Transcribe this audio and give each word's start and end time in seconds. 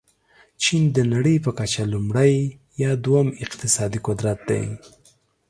چین 0.61 0.83
د 0.95 0.97
نړۍ 1.13 1.37
په 1.45 1.51
کچه 1.57 1.83
لومړی 1.93 2.33
یا 2.81 2.91
دوم 3.05 3.27
اقتصادي 3.43 3.99
قدرت 4.07 4.39
دی. 4.49 4.63